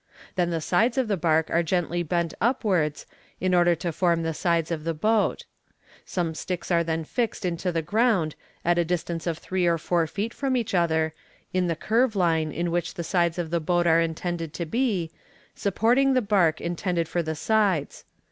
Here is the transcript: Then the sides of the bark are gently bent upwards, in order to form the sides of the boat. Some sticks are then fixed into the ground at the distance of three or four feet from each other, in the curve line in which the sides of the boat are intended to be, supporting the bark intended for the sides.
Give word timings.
Then 0.33 0.49
the 0.49 0.61
sides 0.61 0.97
of 0.97 1.07
the 1.07 1.15
bark 1.15 1.51
are 1.51 1.61
gently 1.61 2.01
bent 2.01 2.33
upwards, 2.41 3.05
in 3.39 3.53
order 3.53 3.75
to 3.75 3.91
form 3.91 4.23
the 4.23 4.33
sides 4.33 4.71
of 4.71 4.83
the 4.83 4.95
boat. 4.95 5.45
Some 6.05 6.33
sticks 6.33 6.71
are 6.71 6.83
then 6.83 7.03
fixed 7.03 7.45
into 7.45 7.71
the 7.71 7.83
ground 7.83 8.33
at 8.65 8.77
the 8.77 8.83
distance 8.83 9.27
of 9.27 9.37
three 9.37 9.67
or 9.67 9.77
four 9.77 10.07
feet 10.07 10.33
from 10.33 10.57
each 10.57 10.73
other, 10.73 11.13
in 11.53 11.67
the 11.67 11.75
curve 11.75 12.15
line 12.15 12.51
in 12.51 12.71
which 12.71 12.95
the 12.95 13.03
sides 13.03 13.37
of 13.37 13.51
the 13.51 13.59
boat 13.59 13.85
are 13.85 14.01
intended 14.01 14.55
to 14.55 14.65
be, 14.65 15.11
supporting 15.53 16.15
the 16.15 16.21
bark 16.23 16.59
intended 16.59 17.07
for 17.07 17.21
the 17.21 17.35
sides. 17.35 18.03